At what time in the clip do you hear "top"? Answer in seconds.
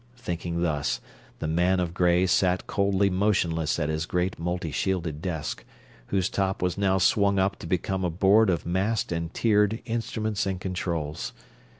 6.27-6.59